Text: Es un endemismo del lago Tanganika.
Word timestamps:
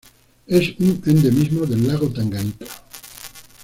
Es 0.47 0.79
un 0.79 0.99
endemismo 1.05 1.63
del 1.67 1.87
lago 1.87 2.07
Tanganika. 2.07 2.65